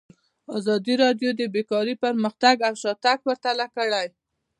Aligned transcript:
ازادي 0.57 0.93
راډیو 1.03 1.29
د 1.35 1.41
بیکاري 1.55 1.95
پرمختګ 2.03 2.55
او 2.67 2.73
شاتګ 2.81 3.17
پرتله 3.27 3.65
کړی. 3.75 4.05